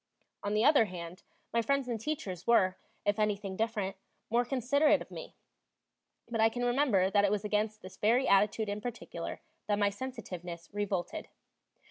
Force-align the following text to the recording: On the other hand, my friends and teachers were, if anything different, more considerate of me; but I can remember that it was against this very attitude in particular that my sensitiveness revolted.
On 0.41 0.55
the 0.55 0.65
other 0.65 0.85
hand, 0.85 1.21
my 1.53 1.61
friends 1.61 1.87
and 1.87 2.01
teachers 2.01 2.47
were, 2.47 2.75
if 3.05 3.19
anything 3.19 3.55
different, 3.55 3.97
more 4.31 4.43
considerate 4.43 4.99
of 4.99 5.11
me; 5.11 5.35
but 6.27 6.41
I 6.41 6.49
can 6.49 6.65
remember 6.65 7.11
that 7.11 7.23
it 7.23 7.29
was 7.29 7.45
against 7.45 7.83
this 7.83 7.97
very 7.97 8.27
attitude 8.27 8.67
in 8.67 8.81
particular 8.81 9.41
that 9.67 9.77
my 9.77 9.91
sensitiveness 9.91 10.71
revolted. 10.73 11.27